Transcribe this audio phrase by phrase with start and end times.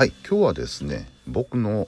[0.00, 1.86] はい今日はですね僕の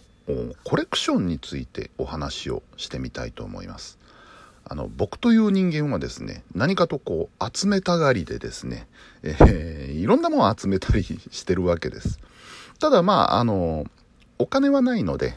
[0.64, 3.98] コレクションについてお話をしてみたいと思います。
[4.64, 8.86] あの僕という人間はですね何かとこう集めたがりでですね、
[9.22, 12.20] えー、いろんなものを集めたりしてるわけです。
[12.78, 13.86] ただまああの
[14.38, 15.32] お金はないので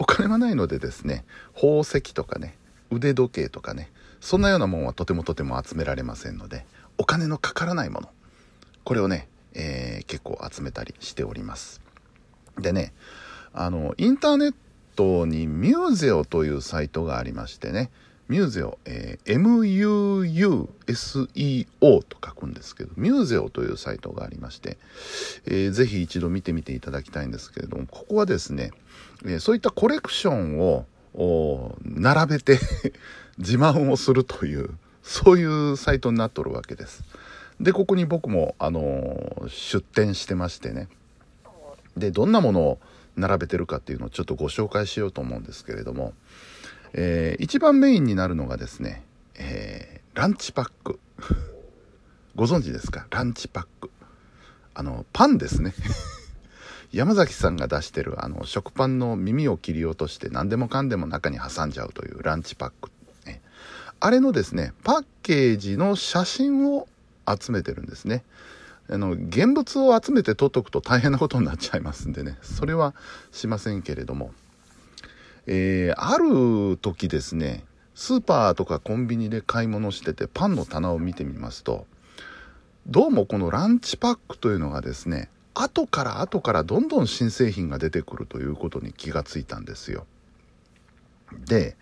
[0.00, 1.24] お金はないのでですね
[1.54, 2.56] 宝石とかね
[2.90, 6.66] 腕時計とかねそんなようなもんはとてもとても集められませんので
[6.98, 8.08] お金のかからないもの
[8.82, 11.80] これをね、えー、結構集めたりしております。
[12.60, 12.92] でね
[13.52, 14.54] あのインターネッ
[14.96, 17.90] トにミューゼオというサイトがありましてね
[18.28, 19.40] ミューゼオ、えー、
[20.86, 21.66] MUUSEO
[22.02, 24.76] と書くんですけど、ミューゼオというサイトがありまして、
[25.46, 28.70] えー、ぜひ一度見てみていただきたいんですけれども、ここはですね、
[29.24, 30.84] えー、そういったコレクションを
[31.84, 32.58] 並べて
[33.38, 34.68] 自慢をするという、
[35.02, 37.02] そういうサイトになっとるわけです。
[37.60, 40.88] で、ここに僕も、あのー、出展してましてね、
[41.98, 42.78] で、どんなものを
[43.16, 46.14] 並べてるかっていうのをちょっとご紹介しようと思うんですけれども、
[46.92, 49.02] えー、一番メインになるのがですね、
[49.34, 50.98] えー、ランチパック。
[52.34, 53.06] ご存知ですか？
[53.10, 53.90] ランチパック。
[54.74, 55.74] あのパンですね。
[56.92, 62.90] 山崎さんが出してるあの食パンの耳を切り落として何でもかんでも中に挟んじゃうというランチパック、
[63.26, 63.42] ね、
[64.00, 66.88] あれのですねパッケージの写真を
[67.28, 68.24] 集めてるんですね。
[68.90, 72.38] あの現物を集めて撮っとくと大変なことになっちゃいますんでね。
[72.42, 72.94] それは
[73.32, 74.32] しませんけれども。
[75.50, 77.64] えー、ある時ですね
[77.94, 81.86] スーパーとかコンビニで買い物しててパンの棚を見てみますと
[82.86, 90.06] どうもこのランチパックというのがですね後から後からどんどん新製品が出てくるということに気がついたんですよ。
[91.46, 91.76] で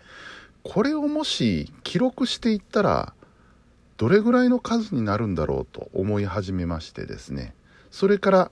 [0.63, 3.13] これをもし記録していったら
[3.97, 7.53] どれぐらいの数になるんだろうと思い始めましてですね
[7.91, 8.51] それから、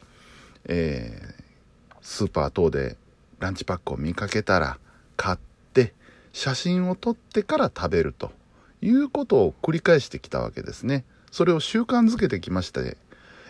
[0.65, 2.97] えー、スーパー等で
[3.39, 4.79] ランチパックを見かけたら
[5.17, 5.38] 買っ
[5.73, 5.94] て
[6.33, 8.31] 写真を撮ってから食べると
[8.81, 11.06] いうことを繰り返してきたわけですね。
[11.31, 12.97] それを習慣づけてきまして、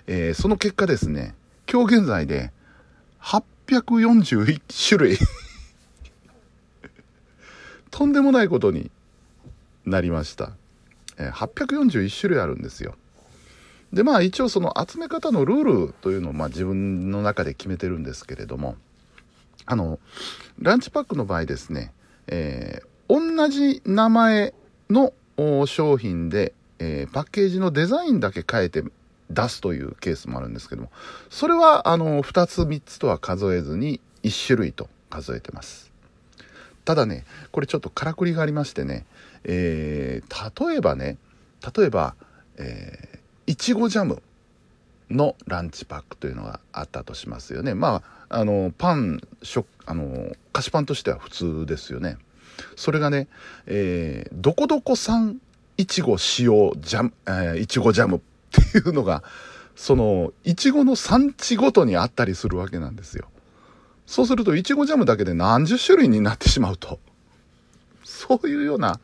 [0.08, 1.36] えー、その結果ですね、
[1.72, 2.52] 今日現在で
[3.22, 5.18] 841種類
[7.92, 8.92] とんでもないことに
[9.86, 10.52] なりました。
[11.18, 12.96] えー、841種類あるんですよ。
[13.94, 18.76] でまあ一応その集め方のルールというのをまあ自分の中で決めてるんですけれども
[19.66, 20.00] あの、
[20.60, 21.92] ランチパックの場合ですね、
[22.28, 24.54] えー、同じ名前
[24.90, 25.14] の
[25.66, 28.84] 商品で、えー、パッケージのデザインだけ変えて
[29.32, 30.92] 出すというケースもあるんですけども、
[31.30, 35.92] それは、あの、2つ3つとは数えずに1種類と数えてます。
[36.86, 39.06] ただね、これちょっとからくりがありましてね、
[39.44, 41.18] えー、例えばね、
[41.76, 42.16] 例えば、
[42.58, 44.22] えー、いちごジャム
[45.10, 47.74] のランチパックというのがあったとしますよね。
[47.74, 52.18] まあ、あの、パン、食、あの、菓子パンとしては普通ですよね。
[52.76, 53.28] それがね、
[53.66, 55.40] えー、どこどこ産
[55.78, 58.20] いちご使用ジャム、えー、いちごジャムっ
[58.52, 59.24] ていうのが、
[59.76, 63.28] その、いちごの産地ごとにあったりするわけなんですよ。
[64.06, 67.00] そうすると、いちごジャムだけで何十種類になってしまうと。
[68.04, 69.00] そういうような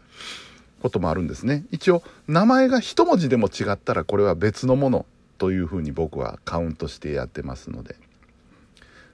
[0.82, 1.66] こともあるんですね。
[1.72, 5.06] 一応、名前が一文字でも違ったら、これは別のもの
[5.42, 7.96] というふうに僕はカウントしてやってますので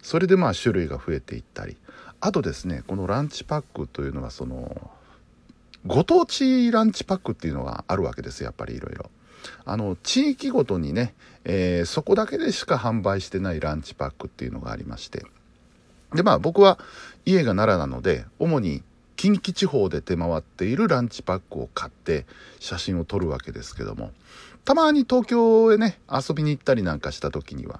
[0.02, 1.78] それでまあ種類が増えていったり
[2.20, 4.92] あとですねこのランチパックというのはその
[5.86, 9.10] ご当地ランチパックっていうのがあるわけですやっぱりいろいろ。
[9.64, 11.14] あの地域ごとにね、
[11.46, 15.26] えー、そこだけでしか販売してないランチパックっていうのがありまして
[16.14, 16.80] でまあ僕は
[17.26, 18.84] 家が奈良なので主に
[19.16, 22.26] 近畿地方で出回っているランチパックを買って
[22.60, 24.12] 写真を撮るわけですけども
[24.68, 27.80] たまに東京へね、遊びに行ったりなんかした時には、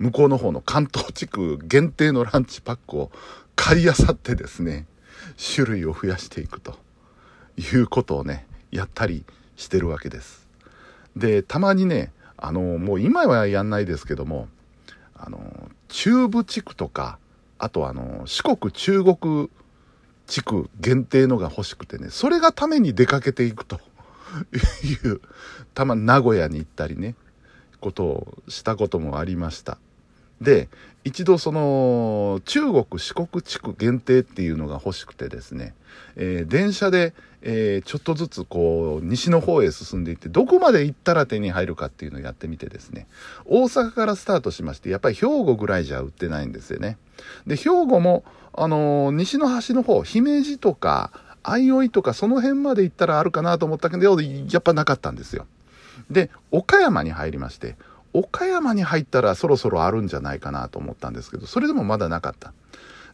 [0.00, 3.12] 向こうの方の関東地区限定のランチパックを
[3.54, 4.86] 買いあさってですね、
[5.54, 6.76] 種類を増やしていくと
[7.56, 9.24] いうことをね、やったり
[9.54, 10.48] してるわけです。
[11.14, 14.48] で、たまにね、あの、もう今はやんないですけども、
[15.14, 17.20] あの、中部地区とか、
[17.58, 19.50] あとあの、四国中国
[20.26, 23.80] 地区限定のが欲しくてね、それがために出かけていくと。
[24.82, 25.20] いう
[25.74, 27.14] たま名古屋に行ったりね
[27.80, 29.78] ことをしたこともありました
[30.40, 30.68] で
[31.04, 35.74] 一度その中国四国地区限定っていうのが欲しくてですね、
[36.16, 43.06] えー、電車で、えー、ちょっとずつこう西の方へ進んでいってどこまで行ったら手に入るかっていうのをやってみてですね
[43.44, 46.96] 大阪からスタートしましてやっぱり兵庫ぐらいじゃ売ってないんですよね
[47.46, 51.10] で兵庫もあのー、西の端の方姫路とか
[51.44, 55.46] 相生とかその辺まで行ったらあるかなと思ったけど、やっぱなかったんですよ。
[56.10, 57.76] で、岡山に入りまして、
[58.14, 62.54] 岡山に入ったらそろそろあるんじゃないかなと思ったんですけど、それでもまだなかった。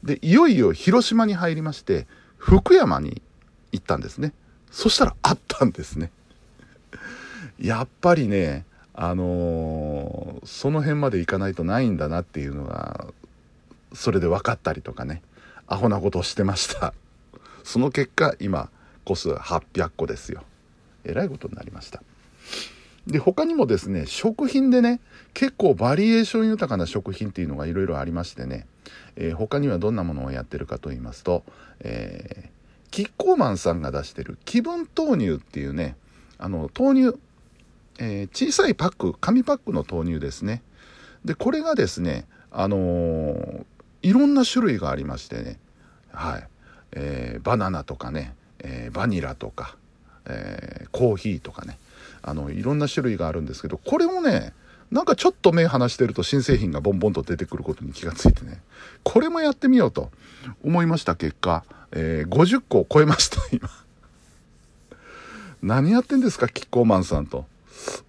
[0.04, 2.06] で、いよいよ広島に入りまして、
[2.36, 3.22] 福山に
[3.72, 4.32] 行ったんですね。
[4.70, 6.12] そしたらあったんですね。
[7.58, 8.64] やっぱりね、
[8.94, 13.06] あのー、その辺まで行かないとないんだなっていうのが、
[13.94, 15.22] それで分かったりとかね、
[15.66, 16.92] アホなことをしてました。
[17.64, 18.70] その結果、今、
[19.04, 20.42] 個数800個ですよ。
[21.04, 22.02] えらいことになりました。
[23.10, 25.00] で、他にもですね、食品でね、
[25.34, 28.66] 結構バリエーション豊かな食品っていうのがいろいろありましてね、
[29.16, 31.44] えー、他にはどんなものをやってるかと言いますと、
[31.80, 35.96] えー、キッコーマンさんが出してる気分豆乳っていうね、
[36.38, 37.18] あの、豆乳、
[37.98, 40.62] えー、小さいパック、紙パックの豆乳ですね。
[41.24, 43.64] で、これがですね、あのー、
[44.02, 45.58] いろんな種類がありましてね、
[46.12, 46.48] はい、
[46.92, 49.76] えー、バナナとかね、えー、バニラとか、
[50.26, 51.78] えー、コーヒーとかね、
[52.22, 54.52] あの、いろんな種類があるんですけど、これもね、
[54.90, 58.60] なんかちょっと目離してると新製品がボンボンと出てくることに気がついてね、
[59.04, 60.10] これもやってみようと
[60.64, 63.68] 思いました結果、えー、50個を超えました、今。
[65.62, 67.46] 何やってんですか、キッコーマンさんと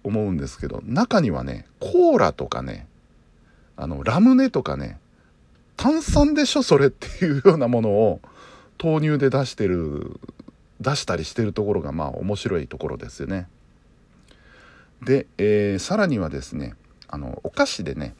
[0.02, 2.86] 思うんですけど、中にはね、コーラとかね、
[3.76, 4.98] あの、ラムネとかね、
[5.76, 8.20] 炭酸でしょ、それっていうようなものを
[8.82, 10.20] 豆乳で出してる、
[10.80, 13.46] 出したりしてるところがまあ面白いところですよね。
[15.02, 16.74] で、えー、さらにはですね
[17.08, 18.14] あのお菓子でね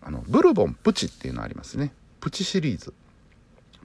[0.00, 1.92] あのブルボンプチっていうのありますね。
[2.20, 2.94] プチシリーズ。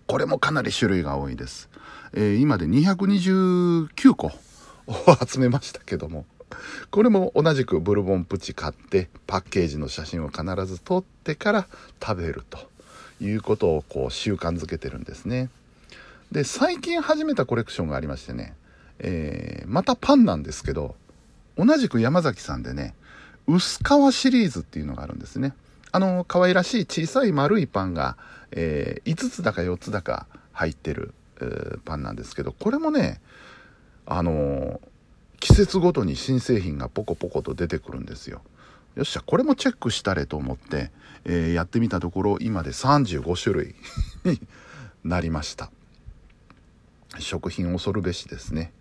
[0.08, 1.70] これもかなり種類が多いです、
[2.14, 4.32] えー、今で229個を
[5.28, 6.26] 集めましたけども。
[6.92, 11.68] これも同じくブルボンプチ買ってパッケージの写真を必ず撮ってから
[12.02, 12.58] 食べると
[13.20, 15.50] いうことをこう習慣づけてるんですね。
[16.32, 18.56] で最近始めたコレクションがありましてね、
[19.00, 20.96] えー、またパンなんですけど
[21.58, 22.94] 同じく山崎さんでね、
[23.48, 25.54] 薄皮シリーズっていうのがあるんですね。
[25.92, 28.18] あの、可愛らしい小さい丸いパンが、
[28.52, 33.22] えー、5つだか4つだか入ってる、えー、パンなんですけど、これもね、
[34.06, 34.80] あのー、
[35.40, 38.42] 季節ごとに新製品がポコポコと出てくるんですよ。
[38.96, 40.92] よっしゃ、これもチェックしたれと思って、
[41.26, 43.76] えー、やってみたところ、今で35種類
[44.24, 44.42] に
[45.04, 45.72] なりました。
[47.20, 48.72] 食品恐るべしですね。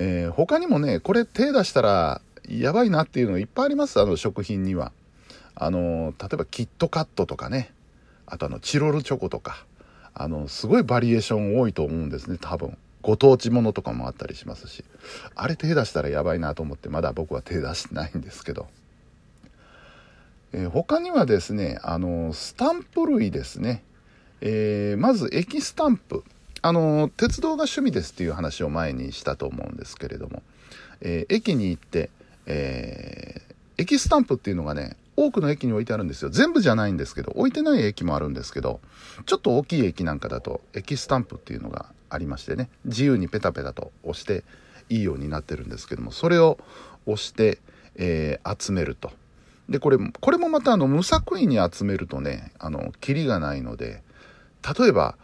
[0.00, 4.92] えー、他にもね、これ手出したらやばいなっていうのがいっぱいあります、あの食品には。
[5.56, 7.72] あの、例えばキットカットとかね、
[8.24, 9.66] あとあの、チロルチョコとか、
[10.14, 12.78] あの、すごいバリエーション多いと思うんですね、多分。
[13.02, 14.84] ご当地ものとかもあったりしますし。
[15.34, 18.68] あれ手出したらやばいなと思って、まだ僕は手出してないんですけど。
[20.52, 23.82] えー、他にはですね、あの、スタンプ類ですね。
[24.40, 26.22] えー、まず駅スタンプ。
[26.62, 30.42] あの鉄道が趣味ですっていう話を前にしたと思うんですけれども、
[31.00, 32.10] えー、駅に行って、
[32.46, 36.30] えー、駅スタンプっていうのがね多くの駅に置いてあるんですよ。
[36.30, 38.80] 全部じゃないんですけど置いてない駅もあるんですけど
[39.26, 44.44] ちょっと大きい駅なんかだと駅スタンプっていうのがありましてね自由にペタペタと押して
[44.88, 46.58] いいようになってるんですけどもそれを
[47.06, 47.58] 押して、
[47.96, 49.10] えー、集めると。
[49.68, 54.02] でこれこれもまたあの無作為に集めるとねあのキリがないので
[54.78, 55.16] 例えば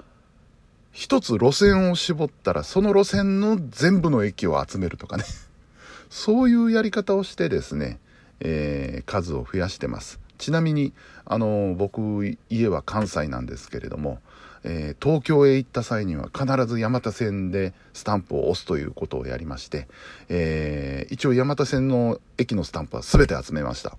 [0.94, 5.24] 一つ路線を絞ったらその路線の全部の駅を集めるとかね。
[6.08, 7.98] そういうやり方をしてですね、
[8.38, 10.20] えー、数を増やしてます。
[10.38, 10.92] ちなみに
[11.24, 14.20] あの僕家は関西なんですけれども、
[14.62, 19.88] えー、東京へ行った際には必ず山手線でスタンプを押すということをやりまして、
[20.28, 23.98] えー、一応山手線の駅のスタンプは全て集めました。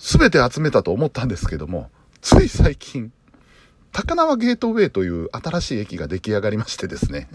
[0.00, 1.88] 全て集めたと思ったんですけども
[2.20, 3.12] つい最近
[3.94, 7.28] 高輪ゲートウェイという新しい駅が出来上がりましてですね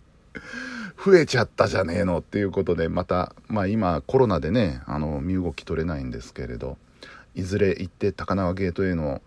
[1.02, 6.76] 増えちゃったじゃねえのっていうことで、また、まあ今コロナでね、あの、身動き取れないんですけれど、
[7.34, 9.22] いずれ行って高輪ゲートウェイの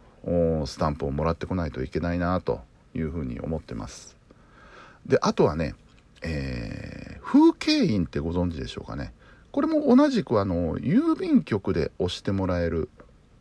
[0.67, 2.61] スタンプをもらってこないといけないなと
[2.93, 4.15] いうふうに思ってます。
[5.07, 5.73] で、あとはね、
[6.21, 9.13] えー、風景印ってご存知でしょうかね。
[9.51, 12.89] これも同じくあの、郵便局で押してもらえる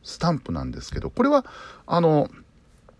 [0.02, 1.44] スタンプなんですけど、これは、
[1.86, 2.30] あの、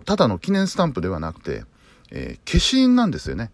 [0.04, 1.64] ただの記念スタンプではなくて、
[2.10, 3.50] えー、消印なんですよね。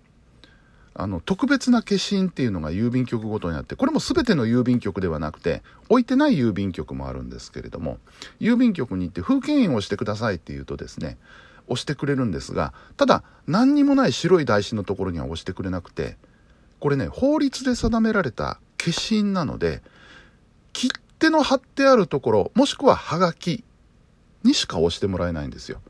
[0.97, 7.99] あの、特別な消印っていうのが郵便局ごとにあって、これも全ての郵便局ではなくて、置いてない郵便局もあるんですけれども、
[8.41, 11.19] 郵便局に行って風景印をしてくださいって言うとですね、
[11.67, 16.17] 押してくれるんですが、ただ、何にもない白い台紙のところには押してくれなくて、
[16.79, 19.83] これね、法律で定められた消印なので、
[20.73, 23.65] 切手の貼ってあるところ、もしくはハガキ
[24.45, 25.81] にしか押してもらえないんですよ。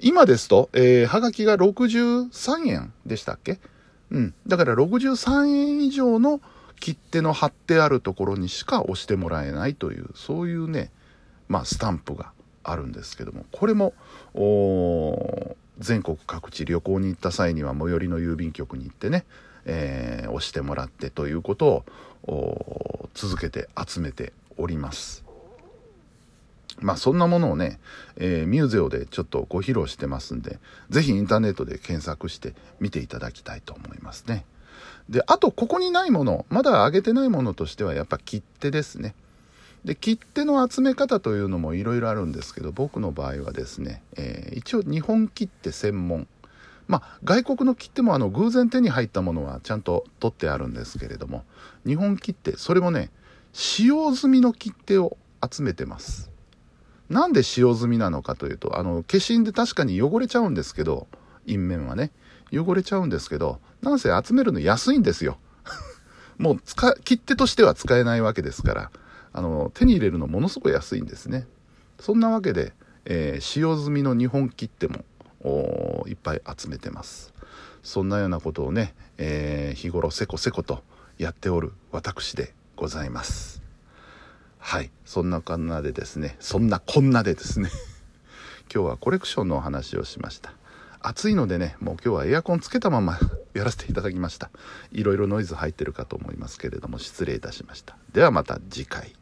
[0.00, 3.58] 今ですと、えー、はがきが63円でしたっけ？
[4.10, 4.34] うん。
[4.46, 6.40] だから63円以上の
[6.80, 10.90] 切手の貼ってあるところにしか押してもらえないというそういうね
[11.48, 12.32] まあスタンプが
[12.64, 13.94] あるんですけどもこれも
[15.78, 19.24] 全国各地旅行に行った際には最寄りの郵便局に行ってね、
[19.64, 21.84] えー、押してもらってということ
[22.24, 25.21] を続けて集めております。
[26.82, 27.80] まあそんなものをね、
[28.16, 30.58] えー、ミューゼオでちょっとご披露してますんで、
[30.90, 34.44] 是非インターネットで検索して見ていただきたいと思いますね。
[35.08, 39.14] で、あとここにないもの、まだ上げてないものとしてはやっぱ切手ですね。
[39.84, 46.26] で、切手の集め方というのもいろいろあるんですけど、僕の場合はですね、えー、一応日本切手専門。
[46.88, 51.44] まあ、外国の切手もあの偶然手に入ったものはちゃんと取ってあるんですけれども、
[51.86, 53.10] 日本切手、それもね、
[53.52, 55.16] 使用済みの切手を
[55.48, 56.31] 集めてます。
[57.12, 61.06] なんで使用済みなのかというと、あの、消印で確かに汚れちゃうんですけど、
[61.46, 62.10] 印面はね、
[62.52, 65.38] 汚れちゃうんですけど、なんせ集めるの安いんですよ。
[66.38, 68.90] もう使、切手としては使えないわけですから、
[69.34, 71.46] あの、手に入れるのものすごく安いんですね。
[72.00, 72.72] そんなわけで、
[73.04, 75.04] えー、使用済みの日本切手も、
[76.06, 77.34] いっぱい集めてます。
[77.82, 80.82] そんなようなことをね、えー、日頃せこせこと
[81.18, 83.61] やっておる私でございます。
[84.64, 84.90] はい。
[85.04, 87.68] そんなこんなでですね、そんなこんなでですね
[88.72, 90.54] 今日はコレクションのお話をしました。
[91.00, 93.18] 暑いのでね、もう今日はエアコンつけたまま
[93.54, 94.50] やらせていただきました。
[94.92, 97.96] いろいろノイズ入ってるかと思いますけれども、失礼いたしました。
[98.12, 99.12] ではまた次回。